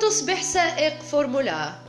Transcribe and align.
تصبح 0.00 0.42
سائق 0.42 1.02
فورمولا. 1.02 1.87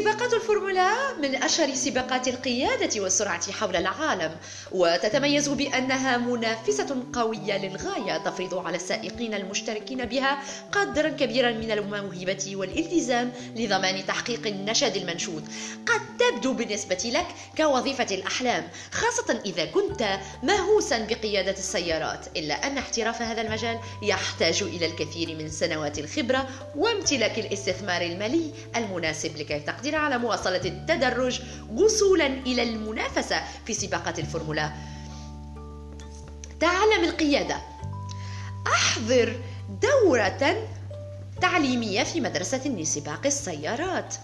سباقات 0.00 0.32
الفورمولا 0.34 1.16
من 1.22 1.42
أشهر 1.42 1.74
سباقات 1.74 2.28
القيادة 2.28 3.02
والسرعة 3.02 3.52
حول 3.52 3.76
العالم 3.76 4.36
وتتميز 4.72 5.48
بأنها 5.48 6.16
منافسة 6.16 7.02
قوية 7.12 7.58
للغاية 7.58 8.16
تفرض 8.18 8.54
على 8.54 8.76
السائقين 8.76 9.34
المشتركين 9.34 10.04
بها 10.04 10.42
قدرا 10.72 11.08
كبيرا 11.08 11.52
من 11.52 11.70
الموهبة 11.70 12.52
والالتزام 12.56 13.32
لضمان 13.56 14.06
تحقيق 14.06 14.46
النجاح 14.46 14.96
المنشود. 14.96 15.48
قد 15.86 16.00
تبدو 16.18 16.52
بالنسبة 16.52 17.12
لك 17.14 17.26
كوظيفة 17.56 18.14
الأحلام 18.14 18.68
خاصة 18.92 19.40
إذا 19.46 19.64
كنت 19.64 20.18
مهووسا 20.42 20.98
بقيادة 20.98 21.52
السيارات 21.52 22.26
إلا 22.36 22.66
أن 22.66 22.78
احتراف 22.78 23.22
هذا 23.22 23.40
المجال 23.40 23.78
يحتاج 24.02 24.62
إلى 24.62 24.86
الكثير 24.86 25.34
من 25.36 25.48
سنوات 25.50 25.98
الخبرة 25.98 26.48
وامتلاك 26.76 27.38
الاستثمار 27.38 28.02
المالي 28.02 28.52
المناسب 28.76 29.36
لكي 29.36 29.60
تقدر 29.86 29.98
على 29.98 30.18
مواصلة 30.18 30.60
التدرج 30.64 31.40
وصولا 31.74 32.26
إلى 32.26 32.62
المنافسة 32.62 33.42
في 33.66 33.74
سباقات 33.74 34.18
الفورمولا. 34.18 34.72
تعلم 36.60 37.04
القيادة. 37.04 37.56
أحضر 38.66 39.40
دورة 39.82 40.66
تعليمية 41.40 42.02
في 42.02 42.20
مدرسة 42.20 42.68
لسباق 42.68 43.26
السيارات. 43.26 44.14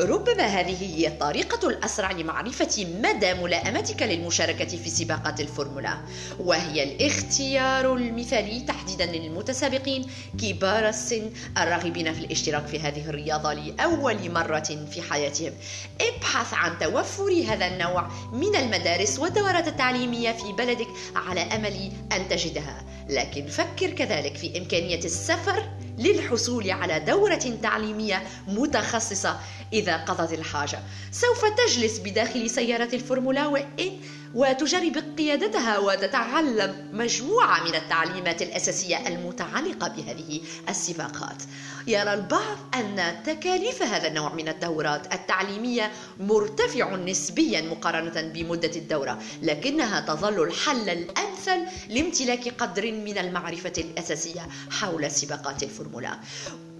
ربما 0.00 0.42
هذه 0.46 0.82
هي 0.82 1.08
الطريقة 1.08 1.68
الأسرع 1.68 2.12
لمعرفة 2.12 2.86
مدى 3.02 3.34
ملائمتك 3.34 4.02
للمشاركة 4.02 4.64
في 4.64 4.90
سباقات 4.90 5.40
الفورمولا 5.40 5.98
وهي 6.38 6.82
الاختيار 6.82 7.94
المثالي 7.94 8.60
تحديدا 8.60 9.06
للمتسابقين 9.06 10.06
كبار 10.40 10.88
السن 10.88 11.30
الراغبين 11.58 12.14
في 12.14 12.20
الاشتراك 12.24 12.66
في 12.66 12.80
هذه 12.80 13.08
الرياضة 13.08 13.52
لأول 13.52 14.30
مرة 14.30 14.86
في 14.90 15.02
حياتهم. 15.02 15.52
ابحث 16.00 16.54
عن 16.54 16.78
توفر 16.78 17.44
هذا 17.48 17.66
النوع 17.66 18.08
من 18.32 18.56
المدارس 18.56 19.18
والدورات 19.18 19.68
التعليمية 19.68 20.32
في 20.32 20.52
بلدك 20.52 20.88
على 21.16 21.40
أمل 21.40 21.92
أن 22.12 22.28
تجدها 22.28 22.84
لكن 23.08 23.46
فكر 23.46 23.90
كذلك 23.90 24.36
في 24.36 24.58
إمكانية 24.58 24.98
السفر 24.98 25.68
للحصول 25.98 26.70
على 26.70 27.00
دورة 27.00 27.58
تعليمية 27.62 28.22
متخصصة 28.48 29.40
إذا 29.72 29.96
قضت 29.96 30.32
الحاجة. 30.32 30.78
سوف 31.12 31.44
تجلس 31.44 31.98
بداخل 31.98 32.50
سيارة 32.50 32.94
الفورمولا 32.94 33.46
وإن 33.46 33.90
وتجرب 34.34 35.04
قيادتها 35.18 35.78
وتتعلم 35.78 36.88
مجموعة 36.92 37.64
من 37.64 37.74
التعليمات 37.74 38.42
الأساسية 38.42 39.08
المتعلقة 39.08 39.88
بهذه 39.88 40.40
السباقات. 40.68 41.42
يرى 41.86 42.14
البعض 42.14 42.56
أن 42.74 43.22
تكاليف 43.26 43.82
هذا 43.82 44.08
النوع 44.08 44.34
من 44.34 44.48
الدورات 44.48 45.14
التعليمية 45.14 45.92
مرتفع 46.20 46.96
نسبيا 46.96 47.60
مقارنة 47.60 48.22
بمدة 48.22 48.70
الدورة 48.76 49.22
لكنها 49.42 50.00
تظل 50.00 50.42
الحل 50.42 50.88
الأمثل 50.88 51.66
لامتلاك 51.88 52.48
قدر 52.48 52.92
من 52.92 53.18
المعرفة 53.18 53.72
الأساسية 53.78 54.48
حول 54.70 55.10
سباقات 55.10 55.62
الفورمولا. 55.62 56.18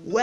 و 0.06 0.20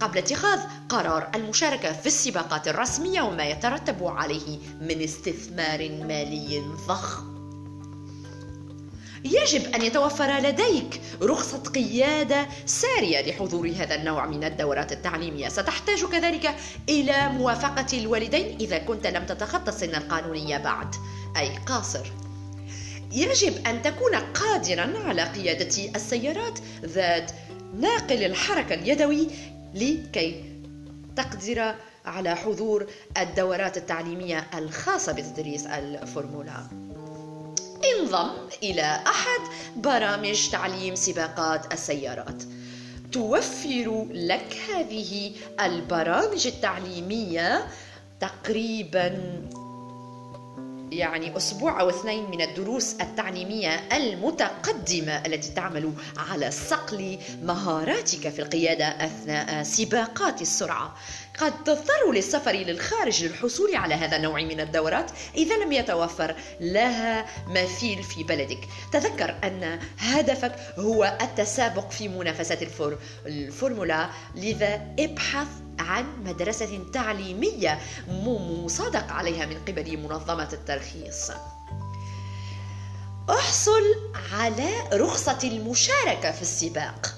قبل 0.00 0.18
اتخاذ 0.18 0.60
قرار 0.88 1.30
المشاركة 1.34 1.92
في 1.92 2.06
السباقات 2.06 2.68
الرسمية 2.68 3.22
وما 3.22 3.44
يترتب 3.44 4.04
عليه 4.06 4.58
من 4.80 5.02
استثمار 5.02 5.90
مالي 5.90 6.62
ضخم. 6.88 7.38
يجب 9.24 9.74
أن 9.74 9.82
يتوفر 9.82 10.38
لديك 10.38 11.00
رخصة 11.22 11.58
قيادة 11.58 12.46
سارية 12.66 13.30
لحضور 13.30 13.68
هذا 13.68 13.94
النوع 13.94 14.26
من 14.26 14.44
الدورات 14.44 14.92
التعليمية. 14.92 15.48
ستحتاج 15.48 16.04
كذلك 16.04 16.54
إلى 16.88 17.28
موافقة 17.28 17.98
الوالدين 17.98 18.56
إذا 18.60 18.78
كنت 18.78 19.06
لم 19.06 19.26
تتخطى 19.26 19.68
السن 19.68 19.94
القانونية 19.94 20.58
بعد. 20.58 20.94
أي 21.36 21.56
قاصر. 21.66 22.06
يجب 23.12 23.66
أن 23.66 23.82
تكون 23.82 24.14
قادرا 24.14 24.98
على 25.06 25.22
قيادة 25.22 25.96
السيارات 25.96 26.58
ذات 26.84 27.30
ناقل 27.80 28.24
الحركة 28.24 28.74
اليدوي 28.74 29.28
لكي 29.74 30.44
تقدر 31.16 31.74
على 32.04 32.34
حضور 32.36 32.86
الدورات 33.18 33.76
التعليمية 33.76 34.46
الخاصة 34.54 35.12
بتدريس 35.12 35.66
الفورمولا. 35.66 36.66
انضم 37.98 38.30
إلى 38.62 39.02
أحد 39.06 39.40
برامج 39.76 40.50
تعليم 40.50 40.94
سباقات 40.94 41.72
السيارات. 41.72 42.42
توفر 43.12 44.06
لك 44.10 44.56
هذه 44.74 45.32
البرامج 45.60 46.46
التعليمية 46.46 47.66
تقريبا 48.20 49.18
يعني 50.92 51.36
أسبوع 51.36 51.80
أو 51.80 51.90
اثنين 51.90 52.30
من 52.30 52.40
الدروس 52.40 52.94
التعليمية 53.00 53.68
المتقدمة 53.92 55.26
التي 55.26 55.52
تعمل 55.52 55.92
على 56.16 56.50
صقل 56.50 57.18
مهاراتك 57.42 58.28
في 58.28 58.42
القيادة 58.42 58.84
أثناء 58.84 59.62
سباقات 59.62 60.42
السرعة. 60.42 60.94
قد 61.38 61.64
تضطر 61.64 62.12
للسفر 62.12 62.52
للخارج 62.52 63.24
للحصول 63.24 63.76
على 63.76 63.94
هذا 63.94 64.16
النوع 64.16 64.42
من 64.42 64.60
الدورات 64.60 65.10
إذا 65.36 65.56
لم 65.56 65.72
يتوفر 65.72 66.34
لها 66.60 67.26
مثيل 67.46 68.02
في 68.02 68.24
بلدك. 68.24 68.68
تذكر 68.92 69.34
أن 69.44 69.78
هدفك 69.98 70.54
هو 70.78 71.18
التسابق 71.22 71.90
في 71.90 72.08
منافسات 72.08 72.58
الفورمولا 73.26 74.08
لذا 74.34 74.80
ابحث 74.98 75.48
عن 75.78 76.04
مدرسة 76.24 76.80
تعليمية 76.92 77.78
مصادق 78.08 79.12
عليها 79.12 79.46
من 79.46 79.56
قبل 79.68 79.96
منظمة 79.96 80.48
الترخيص. 80.52 81.30
احصل 83.30 83.82
على 84.32 84.68
رخصة 84.92 85.38
المشاركة 85.44 86.30
في 86.32 86.42
السباق. 86.42 87.14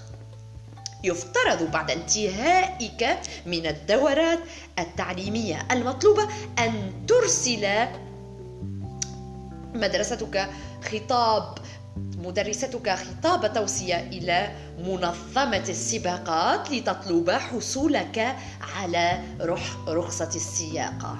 يفترض 1.04 1.70
بعد 1.70 1.91
انتهائك 1.91 3.19
من 3.47 3.66
الدورات 3.66 4.38
التعليمية 4.78 5.69
المطلوبة 5.70 6.28
أن 6.59 6.93
ترسل 7.06 7.88
مدرستك 9.75 10.50
خطاب 10.93 11.59
مدرستك 12.25 12.91
خطاب 12.91 13.53
توصية 13.53 14.00
إلى 14.00 14.50
منظمة 14.78 15.65
السباقات 15.69 16.71
لتطلب 16.71 17.31
حصولك 17.31 18.37
على 18.77 19.21
رخصة 19.88 20.31
السياقة. 20.34 21.19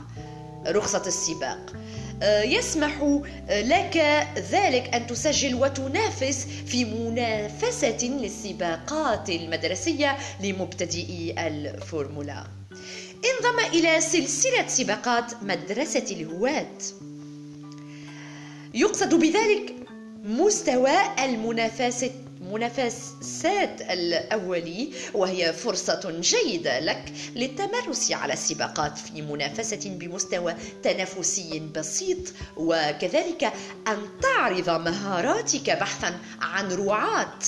رخصة 0.67 1.03
السباق. 1.07 1.73
آه، 2.23 2.43
يسمح 2.43 3.23
لك 3.49 4.27
ذلك 4.37 4.95
أن 4.95 5.07
تسجل 5.07 5.55
وتنافس 5.55 6.47
في 6.67 6.85
منافسة 6.85 7.99
للسباقات 8.03 9.31
المدرسية 9.31 10.17
لمبتدئي 10.41 11.35
الفورمولا. 11.47 12.45
انضم 13.31 13.59
إلى 13.73 14.01
سلسلة 14.01 14.67
سباقات 14.67 15.43
مدرسة 15.43 16.05
الهواة. 16.11 16.79
يقصد 18.75 19.15
بذلك 19.15 19.80
مستوى 20.25 21.25
المنافسة 21.25 22.11
منافسات 22.53 23.81
الأولي 23.81 24.93
وهي 25.15 25.53
فرصة 25.53 26.21
جيدة 26.21 26.81
لك 26.81 27.13
للتمرس 27.37 28.13
على 28.13 28.33
السباقات 28.33 28.99
في 28.99 29.23
منافسة 29.23 29.91
بمستوى 29.91 30.55
تنافسي 30.83 31.63
بسيط 31.77 32.19
وكذلك 32.57 33.45
أن 33.89 33.99
تعرض 34.23 34.71
مهاراتك 34.71 35.71
بحثا 35.71 36.19
عن 36.41 36.73
رعاة. 36.73 37.39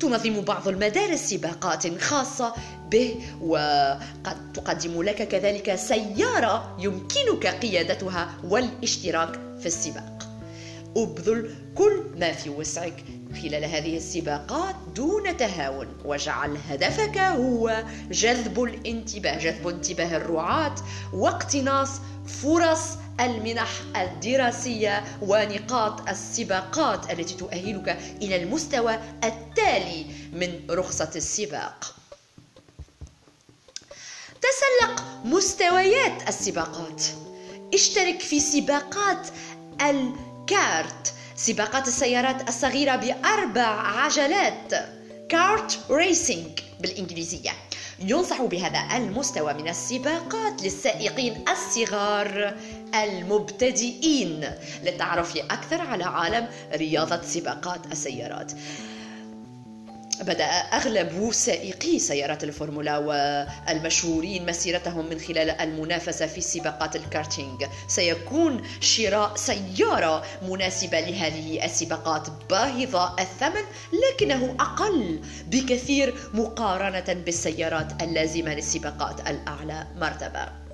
تنظم 0.00 0.40
بعض 0.40 0.68
المدارس 0.68 1.20
سباقات 1.20 1.98
خاصة 2.00 2.54
به 2.90 3.16
وقد 3.40 4.52
تقدم 4.54 5.02
لك 5.02 5.28
كذلك 5.28 5.74
سيارة 5.74 6.76
يمكنك 6.80 7.46
قيادتها 7.46 8.34
والاشتراك 8.44 9.32
في 9.60 9.66
السباق. 9.66 10.19
أبذل 10.96 11.54
كل 11.74 12.04
ما 12.16 12.32
في 12.32 12.50
وسعك 12.50 13.04
خلال 13.42 13.64
هذه 13.64 13.96
السباقات 13.96 14.74
دون 14.94 15.36
تهاون. 15.36 15.88
واجعل 16.04 16.58
هدفك 16.68 17.18
هو 17.18 17.84
جذب 18.10 18.62
الانتباه 18.62 19.38
جذب 19.38 19.68
انتباه 19.68 20.16
الرعاة 20.16 20.74
واقتناص 21.12 21.90
فرص 22.42 22.80
المنح 23.20 23.70
الدراسية 23.96 25.04
ونقاط 25.22 26.08
السباقات 26.08 27.12
التي 27.12 27.34
تؤهلك 27.34 27.88
إلى 28.22 28.42
المستوى 28.42 28.98
التالي 29.24 30.06
من 30.32 30.60
رخصة 30.70 31.10
السباق. 31.16 31.94
تسلق 34.42 35.04
مستويات 35.24 36.28
السباقات. 36.28 37.02
اشترك 37.74 38.20
في 38.20 38.40
سباقات 38.40 39.26
الكارت 40.50 41.12
سباقات 41.36 41.88
السيارات 41.88 42.48
الصغيرة 42.48 42.96
بأربع 42.96 43.66
عجلات. 44.02 44.74
Kart 45.28 45.80
Racing 45.90 46.60
بالإنجليزية. 46.80 47.50
ينصح 48.00 48.42
بهذا 48.42 48.96
المستوى 48.96 49.54
من 49.54 49.68
السباقات 49.68 50.62
للسائقين 50.62 51.44
الصغار 51.48 52.54
المبتدئين. 52.94 54.50
للتعرف 54.84 55.36
أكثر 55.36 55.80
على 55.80 56.04
عالم 56.04 56.48
رياضة 56.72 57.22
سباقات 57.22 57.80
السيارات. 57.92 58.52
بدأ 60.22 60.44
أغلب 60.44 61.32
سائقي 61.32 61.98
سيارات 61.98 62.44
الفورمولا 62.44 62.98
والمشهورين 62.98 64.46
مسيرتهم 64.46 65.08
من 65.08 65.18
خلال 65.20 65.50
المنافسة 65.50 66.26
في 66.26 66.40
سباقات 66.40 66.96
الكارتينج 66.96 67.64
سيكون 67.88 68.62
شراء 68.80 69.36
سيارة 69.36 70.24
مناسبة 70.48 71.00
لهذه 71.00 71.64
السباقات 71.64 72.28
باهظة 72.50 73.16
الثمن 73.20 73.64
لكنه 73.92 74.56
أقل 74.60 75.20
بكثير 75.46 76.14
مقارنة 76.34 77.22
بالسيارات 77.24 78.02
اللازمة 78.02 78.54
للسباقات 78.54 79.20
الأعلى. 79.20 79.86
مرتبة. 79.96 80.69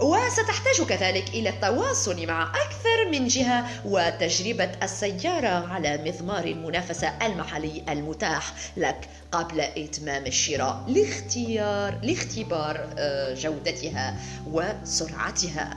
وستحتاج 0.00 0.82
كذلك 0.88 1.28
إلى 1.28 1.48
التواصل 1.48 2.26
مع 2.26 2.42
أكثر 2.42 3.10
من 3.12 3.26
جهة 3.26 3.66
وتجربة 3.84 4.70
السيارة 4.82 5.72
على 5.72 5.98
مضمار 6.04 6.44
المنافسة 6.44 7.12
المحلي 7.26 7.82
المتاح 7.88 8.52
لك 8.76 9.08
قبل 9.32 9.60
إتمام 9.60 10.26
الشراء 10.26 10.84
لاختيار 10.88 11.98
لاختبار 12.02 12.88
آه، 12.98 13.34
جودتها 13.34 14.16
وسرعتها. 14.46 15.76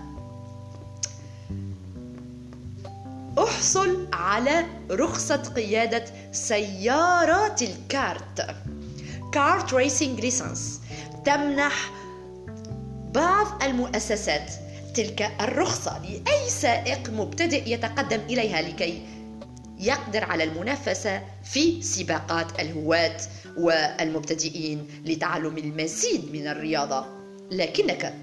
أحصل 3.40 4.08
على 4.14 4.66
رخصة 4.92 5.54
قيادة 5.56 6.06
سيارات 6.32 7.62
الكارت. 7.62 8.56
Kart 9.32 9.74
Racing 9.74 10.20
License 10.20 10.82
تمنح 11.26 11.92
بعض 13.18 13.64
المؤسسات 13.64 14.52
تلك 14.96 15.32
الرخصة 15.42 16.00
لأي 16.00 16.50
سائق 16.50 17.10
مبتدئ 17.10 17.64
يتقدم 17.74 18.20
إليها 18.30 18.62
لكي 18.62 19.02
يقدر 19.80 20.24
على 20.24 20.44
المنافسة 20.44 21.22
في 21.44 21.82
سباقات 21.82 22.60
الهواة 22.60 23.18
والمبتدئين 23.58 24.88
لتعلم 25.06 25.58
المزيد 25.58 26.32
من 26.34 26.48
الرياضة. 26.48 27.06
لكنك 27.52 28.14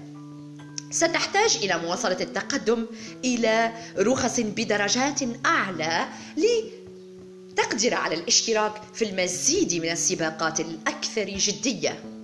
ستحتاج 0.91 1.57
إلى 1.63 1.77
مواصلة 1.77 2.17
التقدم 2.21 2.85
إلى 3.25 3.71
رخص 3.97 4.39
بدرجات 4.39 5.19
أعلى 5.45 6.05
لتقدر 6.37 7.93
على 7.93 8.15
الاشتراك 8.15 8.73
في 8.93 9.05
المزيد 9.05 9.73
من 9.73 9.91
السباقات 9.91 10.59
الأكثر 10.59 11.29
جدية. 11.29 12.14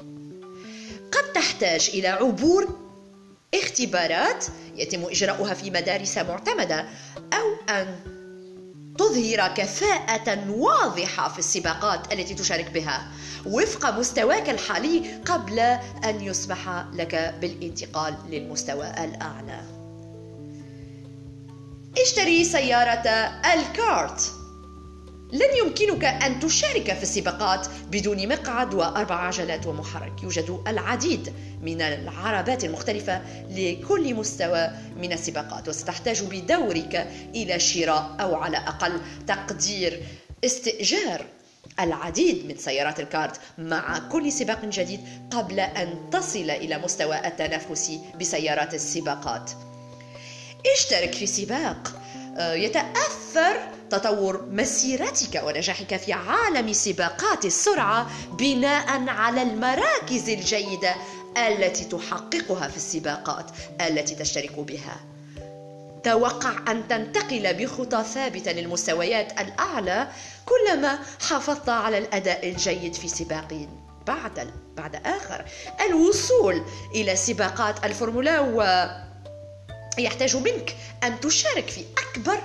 قد 1.21 1.33
تحتاج 1.33 1.89
إلى 1.93 2.07
عبور 2.07 2.67
اختبارات 3.53 4.45
يتم 4.75 5.05
إجراؤها 5.05 5.53
في 5.53 5.71
مدارس 5.71 6.17
معتمدة 6.17 6.85
أو 7.33 7.75
أن 7.75 7.95
تظهر 8.97 9.53
كفاءة 9.55 10.49
واضحة 10.49 11.29
في 11.29 11.39
السباقات 11.39 12.13
التي 12.13 12.33
تشارك 12.33 12.71
بها 12.71 13.11
وفق 13.45 13.99
مستواك 13.99 14.49
الحالي 14.49 15.21
قبل 15.25 15.59
أن 15.59 16.21
يسمح 16.21 16.85
لك 16.93 17.35
بالانتقال 17.41 18.15
للمستوى 18.29 18.87
الأعلى. 18.87 19.61
اشتري 21.97 22.43
سيارة 22.43 23.07
الكارت 23.53 24.40
لن 25.31 25.57
يمكنك 25.65 26.05
أن 26.05 26.39
تشارك 26.39 26.93
في 26.93 27.03
السباقات 27.03 27.67
بدون 27.91 28.27
مقعد 28.27 28.73
وأربع 28.73 29.15
عجلات 29.15 29.67
ومحرك. 29.67 30.23
يوجد 30.23 30.61
العديد 30.67 31.33
من 31.61 31.81
العربات 31.81 32.63
المختلفة 32.63 33.21
لكل 33.49 34.15
مستوى 34.15 34.71
من 34.97 35.13
السباقات 35.13 35.69
وستحتاج 35.69 36.23
بدورك 36.23 37.07
إلى 37.35 37.59
شراء 37.59 38.17
أو 38.19 38.35
على 38.35 38.57
أقل 38.57 39.01
تقدير 39.27 40.03
استئجار 40.45 41.25
العديد 41.79 42.45
من 42.45 42.57
سيارات 42.57 42.99
الكارت 42.99 43.39
مع 43.57 43.99
كل 43.99 44.31
سباق 44.31 44.65
جديد 44.65 44.99
قبل 45.31 45.59
أن 45.59 46.09
تصل 46.11 46.49
إلى 46.49 46.77
مستوى 46.77 47.27
التنافس 47.27 47.91
بسيارات 48.19 48.73
السباقات. 48.73 49.51
اشترك 50.75 51.13
في 51.13 51.27
سباق 51.27 52.00
آه، 52.37 52.53
يتأثر 52.53 53.59
تطور 53.89 54.45
مسيرتك 54.51 55.41
ونجاحك 55.43 55.97
في 55.97 56.13
عالم 56.13 56.73
سباقات 56.73 57.45
السرعة 57.45 58.09
بناء 58.37 59.09
على 59.09 59.41
المراكز 59.41 60.29
الجيدة 60.29 60.95
التي 61.37 61.85
تحققها 61.85 62.67
في 62.67 62.77
السباقات 62.77 63.45
التي 63.81 64.15
تشترك 64.15 64.59
بها. 64.59 64.99
توقع 66.03 66.71
أن 66.71 66.87
تنتقل 66.87 67.53
بخطى 67.53 68.03
ثابتة 68.03 68.51
للمستويات 68.51 69.41
الأعلى 69.41 70.07
كلما 70.45 70.99
حافظت 71.29 71.69
على 71.69 71.97
الأداء 71.97 72.49
الجيد 72.49 72.93
في 72.93 73.07
سباق 73.07 73.67
بعد 74.07 74.51
بعد 74.77 74.95
آخر. 74.95 75.45
الوصول 75.89 76.61
إلى 76.95 77.15
سباقات 77.15 77.85
الفورمولا 77.85 78.39
و 78.39 78.61
يحتاج 79.97 80.35
منك 80.35 80.75
أن 81.03 81.19
تشارك 81.19 81.69
في 81.69 81.81
أكبر 82.09 82.37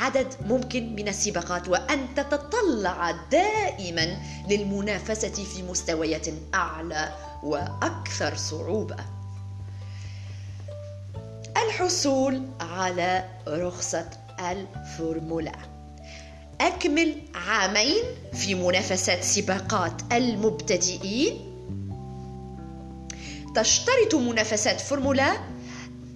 عدد 0.00 0.34
ممكن 0.46 0.94
من 0.94 1.08
السباقات 1.08 1.68
وأن 1.68 2.14
تتطلع 2.16 3.10
دائما 3.30 4.18
للمنافسة 4.50 5.44
في 5.44 5.62
مستويات 5.62 6.26
أعلى 6.54 7.14
وأكثر 7.42 8.36
صعوبة. 8.36 8.96
الحصول 11.56 12.42
على 12.60 13.24
رخصة 13.48 14.10
الفورمولا 14.40 15.52
أكمل 16.60 17.14
عامين 17.34 18.02
في 18.32 18.54
منافسات 18.54 19.24
سباقات 19.24 20.12
المبتدئين 20.12 21.54
تشترط 23.54 24.14
منافسات 24.14 24.80
فورمولا 24.80 25.53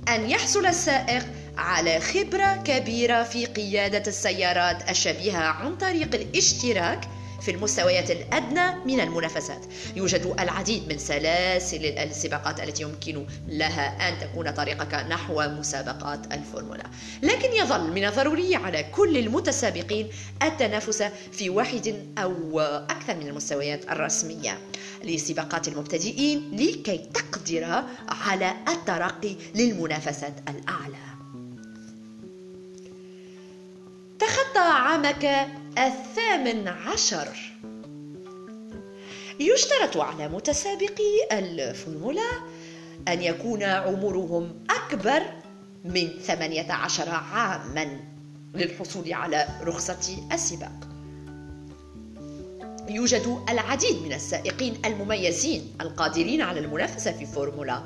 أن 0.08 0.30
يحصل 0.30 0.66
السائق 0.66 1.26
على 1.58 2.00
خبرة 2.00 2.62
كبيرة 2.64 3.22
في 3.22 3.46
قيادة 3.46 4.02
السيارات 4.06 4.90
الشبيهة 4.90 5.42
عن 5.42 5.76
طريق 5.76 6.14
الاشتراك 6.14 7.00
في 7.40 7.50
المستويات 7.50 8.10
الأدنى 8.10 8.84
من 8.86 9.00
المنافسات. 9.00 9.66
يوجد 9.96 10.34
العديد 10.40 10.92
من 10.92 10.98
سلاسل 10.98 11.84
السباقات 11.84 12.60
التي 12.60 12.82
يمكن 12.82 13.26
لها 13.48 14.08
أن 14.08 14.18
تكون 14.18 14.50
طريقك 14.50 14.94
نحو 14.94 15.42
مسابقات 15.48 16.32
الفورمولا. 16.32 16.84
لكن 17.22 17.52
يظل 17.52 17.92
من 17.92 18.04
الضروري 18.04 18.56
على 18.56 18.82
كل 18.82 19.18
المتسابقين 19.18 20.08
التنافس 20.42 21.02
في 21.32 21.50
واحد 21.50 22.06
أو 22.18 22.60
أكثر 22.60 23.14
من 23.16 23.26
المستويات 23.26 23.90
الرسمية. 23.90 24.58
لسباقات 25.04 25.68
المبتدئين 25.68 26.50
لكي 26.52 26.98
تقدر 27.14 27.82
على 28.08 28.52
الترقي 28.68 29.36
للمنافسات 29.54 30.34
الأعلى. 30.48 31.08
تخطى 34.18 34.58
عامك 34.58 35.46
الثامن 35.78 36.68
عشر. 36.68 37.28
يشترط 39.40 39.96
على 39.96 40.28
متسابقي 40.28 41.28
الفورمولا 41.32 42.30
أن 43.08 43.22
يكون 43.22 43.62
عمرهم 43.62 44.64
أكبر 44.70 45.22
من 45.84 46.08
18 46.08 47.08
عاما 47.10 48.00
للحصول 48.54 49.12
على 49.12 49.48
رخصة 49.62 50.16
السباق. 50.32 50.88
يوجد 52.88 53.38
العديد 53.48 54.02
من 54.02 54.12
السائقين 54.12 54.76
المميزين 54.84 55.72
القادرين 55.80 56.42
على 56.42 56.60
المنافسة 56.60 57.12
في 57.12 57.26
فورمولا. 57.26 57.82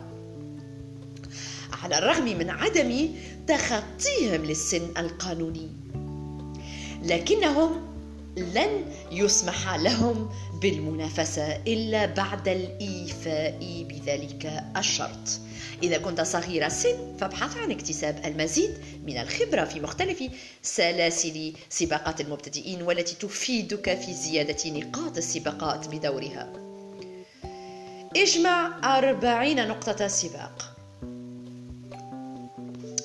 على 1.82 1.98
الرغم 1.98 2.24
من 2.24 2.50
عدم 2.50 3.08
تخطيهم 3.46 4.44
للسن 4.44 4.90
القانوني 4.98 5.70
لكنهم 7.02 7.92
لن 8.36 8.84
يسمح 9.10 9.74
لهم 9.74 10.30
بالمنافسة 10.62 11.56
إلا 11.56 12.06
بعد 12.06 12.48
الإيفاء 12.48 13.86
بذلك 13.88 14.64
الشرط. 14.76 15.40
إذا 15.82 15.98
كنت 15.98 16.20
صغير 16.20 16.66
السن 16.66 17.16
فابحث 17.20 17.56
عن 17.56 17.70
اكتساب 17.70 18.22
المزيد 18.24 18.70
من 19.06 19.18
الخبرة 19.18 19.64
في 19.64 19.80
مختلف 19.80 20.22
سلاسل 20.62 21.52
سباقات 21.68 22.20
المبتدئين 22.20 22.82
والتي 22.82 23.14
تفيدك 23.14 23.98
في 23.98 24.14
زيادة 24.14 24.70
نقاط 24.70 25.16
السباقات 25.16 25.88
بدورها. 25.88 26.52
اجمع 28.16 28.80
أربعين 28.98 29.68
نقطة 29.68 30.06
سباق. 30.06 30.76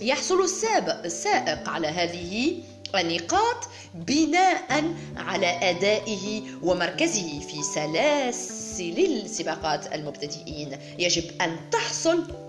يحصل 0.01 0.44
السابق 0.44 1.04
السائق 1.04 1.70
على 1.70 1.88
هذه 1.88 2.58
النقاط 2.96 3.70
بناء 3.94 4.94
على 5.17 5.70
أدائه 5.70 6.41
ومركزه 6.63 7.39
في 7.39 7.63
سلاسل 7.63 9.00
السباقات 9.00 9.94
المبتدئين. 9.94 10.77
يجب 11.00 11.41
أن 11.41 11.70
تحصل 11.72 12.48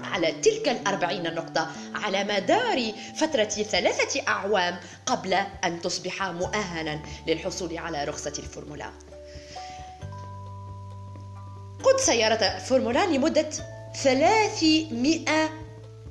على 0.00 0.32
تلك 0.32 0.68
الأربعين 0.68 1.34
نقطة 1.34 1.70
على 1.94 2.24
مدار 2.24 2.92
فترة 3.16 3.44
ثلاثة 3.44 4.20
أعوام 4.28 4.76
قبل 5.06 5.34
أن 5.64 5.80
تصبح 5.80 6.22
مؤهلا 6.22 7.00
للحصول 7.26 7.78
على 7.78 8.04
رخصة 8.04 8.32
الفورمولا. 8.38 8.90
قد 11.84 12.00
سيارة 12.00 12.58
فورمولا 12.58 13.06
لمدة 13.06 13.50
300 14.02 15.50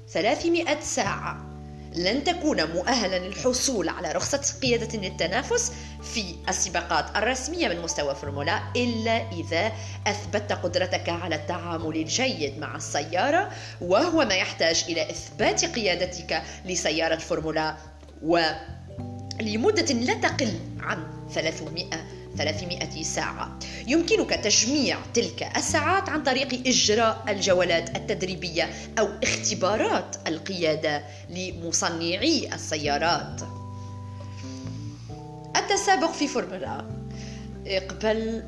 300 0.07 0.79
ساعة. 0.79 1.42
لن 1.95 2.23
تكون 2.23 2.71
مؤهلا 2.71 3.19
للحصول 3.19 3.89
على 3.89 4.11
رخصة 4.11 4.59
قيادة 4.61 4.99
للتنافس 4.99 5.71
في 6.13 6.35
السباقات 6.49 7.17
الرسمية 7.17 7.67
من 7.67 7.81
مستوى 7.81 8.15
فورمولا 8.15 8.61
إلا 8.75 9.31
إذا 9.31 9.71
أثبتت 10.07 10.51
قدرتك 10.51 11.09
على 11.09 11.35
التعامل 11.35 11.95
الجيد 11.95 12.59
مع 12.59 12.75
السيارة 12.75 13.51
وهو 13.81 14.25
ما 14.25 14.35
يحتاج 14.35 14.85
إلى 14.89 15.09
إثبات 15.09 15.65
قيادتك 15.65 16.43
لسيارة 16.65 17.15
فورمولا. 17.15 17.75
ولمدة 18.23 19.93
لا 19.93 20.13
تقل 20.13 20.53
عن 20.79 21.07
300 21.33 21.85
300 22.37 23.03
ساعة. 23.03 23.59
يمكنك 23.87 24.29
تجميع 24.29 24.97
تلك 25.13 25.49
الساعات 25.57 26.09
عن 26.09 26.23
طريق 26.23 26.67
إجراء 26.67 27.23
الجولات 27.29 27.95
التدريبية 27.95 28.69
أو 28.99 29.07
اختبارات 29.23 30.15
القيادة 30.27 31.03
لمصنعي 31.29 32.53
السيارات. 32.53 33.41
التسابق 35.55 36.11
في 36.11 36.27
فورمولا. 36.27 36.85
اقبل 37.67 38.43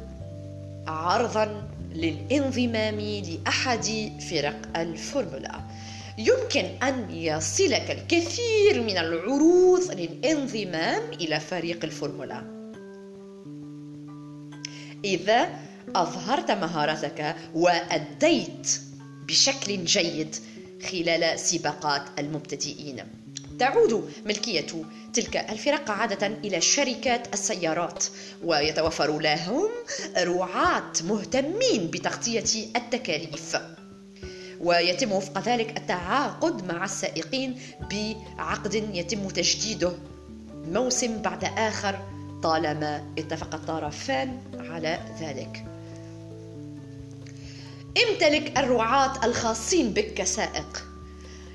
عرضا 0.87 1.67
للانضمام 1.95 2.99
لأحد 2.99 4.11
فرق 4.31 4.57
الفورمولا. 4.75 5.61
يمكن 6.17 6.65
أن 6.83 7.11
يصلك 7.11 7.91
الكثير 7.91 8.81
من 8.81 8.97
العروض 8.97 9.91
للانضمام 9.91 11.01
إلى 11.13 11.39
فريق 11.39 11.83
الفورمولا. 11.83 12.54
إذا 15.05 15.49
أظهرت 15.95 16.51
مهارتك 16.51 17.35
وأديت 17.55 18.81
بشكل 19.27 19.85
جيد 19.85 20.35
خلال 20.91 21.39
سباقات 21.39 22.01
المبتدئين. 22.19 23.03
تعود 23.59 24.11
ملكية 24.25 24.65
تلك 25.13 25.37
الفرق 25.37 25.91
عادة 25.91 26.27
إلى 26.27 26.61
شركات 26.61 27.33
السيارات 27.33 28.05
ويتوفر 28.43 29.19
لهم 29.19 29.69
رعاة 30.17 30.93
مهتمين 31.03 31.87
بتغطية 31.87 32.69
التكاليف. 32.75 33.57
ويتم 34.59 35.11
وفق 35.11 35.39
ذلك 35.39 35.77
التعاقد 35.77 36.73
مع 36.73 36.85
السائقين 36.85 37.59
بعقد 37.91 38.73
يتم 38.73 39.27
تجديده 39.27 39.93
موسم 40.67 41.21
بعد 41.21 41.43
آخر 41.43 42.14
طالما 42.45 43.03
اتفق 43.17 43.55
الطرفان 43.55 44.41
على 44.53 44.99
ذلك. 45.19 45.65
امتلك 48.09 48.57
الرعاة 48.57 49.25
الخاصين 49.25 49.93
بك 49.93 50.13
كسائق 50.13 50.83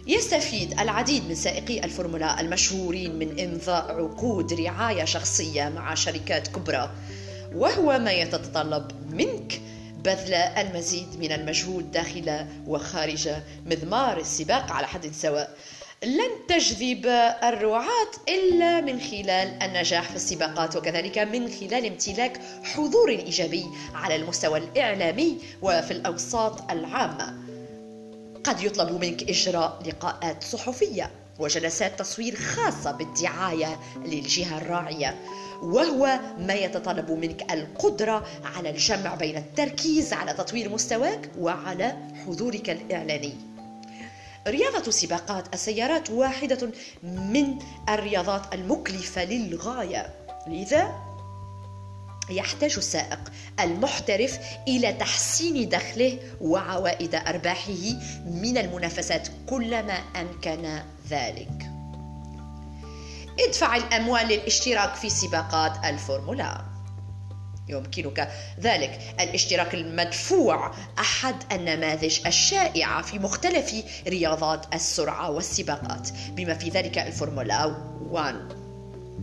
يستفيد 0.06 0.80
العديد 0.80 1.28
من 1.28 1.34
سائقي 1.34 1.84
الفورمولا 1.84 2.40
المشهورين 2.40 3.18
من 3.18 3.40
إمضاء 3.40 3.92
عقود 3.92 4.52
رعاية 4.52 5.04
شخصية 5.04 5.68
مع 5.68 5.94
شركات 5.94 6.48
كبرى. 6.48 6.90
وهو 7.54 7.98
ما 7.98 8.12
يتطلب 8.12 8.90
منك 9.10 9.60
بذل 10.04 10.34
المزيد 10.34 11.08
من 11.20 11.32
المجهود 11.32 11.90
داخل 11.90 12.46
وخارج 12.66 13.28
مضمار 13.66 14.18
السباق 14.18 14.72
على 14.72 14.86
حد 14.86 15.12
سواء. 15.12 15.56
لن 16.04 16.46
تجذب 16.48 17.06
الرعاة 17.44 18.10
إلا 18.28 18.80
من 18.80 19.00
خلال 19.00 19.62
النجاح 19.62 20.08
في 20.10 20.16
السباقات 20.16 20.76
وكذلك 20.76 21.18
من 21.18 21.48
خلال 21.48 21.86
امتلاك 21.86 22.40
حضور 22.64 23.08
إيجابي 23.08 23.66
على 23.94 24.16
المستوى 24.16 24.58
الإعلامي 24.58 25.38
وفي 25.62 25.90
الأوساط 25.90 26.70
العامة. 26.70 27.34
قد 28.44 28.62
يطلب 28.62 29.00
منك 29.04 29.30
إجراء 29.30 29.78
لقاءات 29.86 30.44
صحفية 30.44 31.10
وجلسات 31.38 31.98
تصوير 31.98 32.36
خاصة 32.36 32.92
بالدعاية 32.92 33.80
للجهة 34.04 34.58
الراعية 34.58 35.16
وهو 35.62 36.18
ما 36.38 36.54
يتطلب 36.54 37.10
منك 37.10 37.52
القدرة 37.52 38.26
على 38.56 38.70
الجمع 38.70 39.14
بين 39.14 39.36
التركيز 39.36 40.12
على 40.12 40.32
تطوير 40.32 40.68
مستواك 40.68 41.30
وعلى 41.38 41.96
حضورك 42.26 42.70
الإعلاني. 42.70 43.49
رياضة 44.48 44.90
سباقات 44.90 45.54
السيارات 45.54 46.10
واحدة 46.10 46.70
من 47.02 47.58
الرياضات 47.88 48.54
المكلفة 48.54 49.24
للغاية. 49.24 50.14
لذا 50.46 51.10
يحتاج 52.30 52.74
السائق 52.76 53.20
المحترف 53.60 54.38
إلى 54.68 54.92
تحسين 54.92 55.68
دخله 55.68 56.18
وعوائد 56.40 57.14
أرباحه 57.14 57.82
من 58.26 58.58
المنافسات 58.58 59.28
كلما 59.48 59.98
أمكن 60.20 60.80
ذلك. 61.10 61.70
ادفع 63.40 63.76
الأموال 63.76 64.26
للاشتراك 64.26 64.94
في 64.94 65.10
سباقات 65.10 65.84
الفورمولا. 65.84 66.69
يمكنك 67.70 68.28
ذلك. 68.60 69.00
الاشتراك 69.20 69.74
المدفوع 69.74 70.74
أحد 70.98 71.34
النماذج 71.52 72.26
الشائعة 72.26 73.02
في 73.02 73.18
مختلف 73.18 73.74
رياضات 74.08 74.74
السرعة 74.74 75.30
والسباقات. 75.30 76.08
بما 76.30 76.54
في 76.54 76.68
ذلك 76.68 76.98
الفورمولا 76.98 77.76
1 78.10 78.34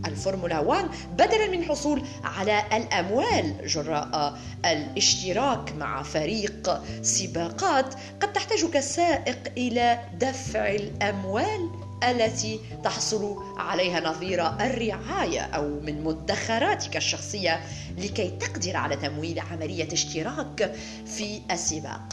الفورمولا 0.06 0.60
1 0.60 0.88
بدلا 1.12 1.46
من 1.46 1.58
الحصول 1.62 2.02
على 2.24 2.64
الأموال 2.72 3.66
جراء 3.66 4.38
الاشتراك 4.64 5.72
مع 5.72 6.02
فريق 6.02 6.82
سباقات. 7.02 7.94
قد 8.20 8.32
تحتاج 8.32 8.64
كسائق 8.64 9.38
إلى 9.56 9.98
دفع 10.14 10.70
الأموال 10.70 11.87
التي 12.04 12.60
تحصل 12.84 13.36
عليها 13.56 14.00
نظير 14.00 14.46
الرعاية 14.46 15.40
أو 15.40 15.80
من 15.80 16.04
مدخراتك 16.04 16.96
الشخصية 16.96 17.60
لكي 17.98 18.30
تقدر 18.40 18.76
على 18.76 18.96
تمويل 18.96 19.38
عملية 19.38 19.92
اشتراك 19.92 20.74
في 21.06 21.40
السباق. 21.50 22.08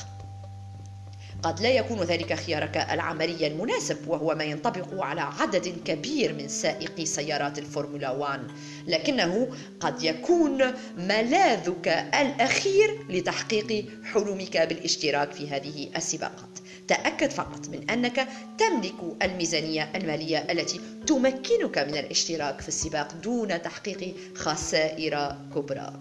قد 1.44 1.60
لا 1.60 1.70
يكون 1.70 2.00
ذلك 2.02 2.34
خيارك 2.34 2.78
العملي 2.78 3.48
المناسب 3.48 4.08
وهو 4.08 4.36
ما 4.36 4.44
ينطبق 4.44 5.04
على 5.04 5.22
عدد 5.22 5.76
كبير 5.86 6.34
من 6.34 6.48
سائقي 6.48 7.06
سيارات 7.06 7.60
الفورمولا 7.60 8.12
1 8.12 8.42
لكنه 8.88 9.48
قد 9.80 10.04
يكون 10.04 10.74
ملاذك 10.98 11.88
الأخير 11.88 13.06
لتحقيق 13.10 13.86
حلمك 14.14 14.58
بالاشتراك 14.58 15.32
في 15.32 15.50
هذه 15.50 15.90
السباقات. 15.96 16.60
تأكد 16.88 17.30
فقط 17.30 17.70
من 17.70 17.90
أنك 17.90 18.28
تملك 18.58 18.96
الميزانية 19.22 19.92
المالية 19.96 20.38
التي 20.38 20.80
تمكنك 21.08 21.78
من 21.78 21.98
الاشتراك 21.98 22.62
في 22.62 22.68
السباق 22.68 23.14
دون 23.14 23.62
تحقيق 23.62 24.16
خسائر 24.36 25.38
كبرى. 25.56 25.94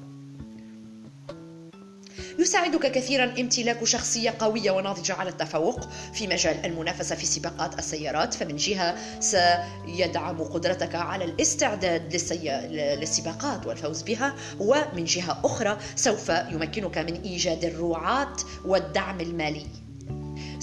يساعدك 2.38 2.93
كثيرا 2.93 3.25
امتلاك 3.25 3.85
شخصية 3.85 4.35
قوية 4.38 4.71
وناضجة 4.71 5.14
على 5.14 5.31
التفوق 5.31 5.81
في 6.12 6.26
مجال 6.26 6.67
المنافسة 6.67 7.14
في 7.14 7.26
سباقات 7.26 7.79
السيارات 7.79 8.35
فمن 8.35 8.57
جهة 8.57 9.21
سيدعم 9.21 10.43
قدرتك 10.43 10.95
على 10.95 11.25
الاستعداد 11.25 12.14
للسباقات 12.73 13.67
والفوز 13.67 14.03
بها 14.03 14.35
ومن 14.61 15.05
جهة 15.05 15.41
أخرى 15.45 15.79
سوف 15.97 16.29
يمكنك 16.29 16.99
من 16.99 17.23
إيجاد 17.23 17.64
الرعاة 17.64 18.37
والدعم 18.64 19.21
المالي. 19.21 19.67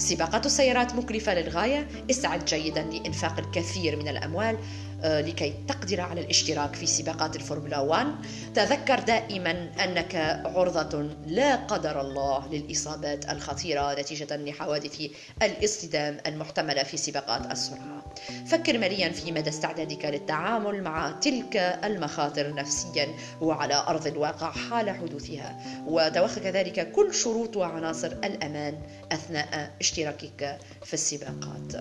سباقات 0.02 0.46
السيارات 0.46 0.94
مكلفة 0.94 1.34
للغاية. 1.34 1.88
استعد 2.10 2.44
جيدا 2.44 2.82
لإنفاق 2.82 3.38
الكثير 3.38 3.96
من 3.96 4.08
الأموال. 4.08 4.58
لكي 5.04 5.54
تقدر 5.68 6.00
على 6.00 6.20
الاشتراك 6.20 6.74
في 6.74 6.86
سباقات 6.86 7.36
الفورمولا 7.36 7.78
1 7.78 8.06
تذكر 8.54 8.98
دائما 9.00 9.50
أنك 9.84 10.42
عرضة 10.44 11.02
لا 11.26 11.56
قدر 11.56 12.00
الله 12.00 12.48
للإصابات 12.52 13.30
الخطيرة 13.30 14.00
نتيجة 14.00 14.36
لحوادث 14.36 15.02
الاصطدام 15.42 16.18
المحتملة 16.26 16.82
في 16.82 16.96
سباقات 16.96 17.52
السرعة. 17.52 18.04
فكر 18.46 18.78
مليا 18.78 19.08
في 19.08 19.32
مدى 19.32 19.50
استعدادك 19.50 20.04
للتعامل 20.04 20.82
مع 20.82 21.10
تلك 21.10 21.56
المخاطر 21.56 22.54
نفسيا 22.54 23.08
وعلى 23.40 23.84
أرض 23.88 24.06
الواقع 24.06 24.50
حال 24.50 24.90
حدوثها. 24.90 25.60
وتوخى 25.86 26.40
كذلك 26.40 26.92
كل 26.92 27.14
شروط 27.14 27.56
وعناصر 27.56 28.06
الأمان 28.12 28.78
أثناء 29.12 29.70
اشتراكك 29.80 30.58
في 30.84 30.94
السباقات. 30.94 31.72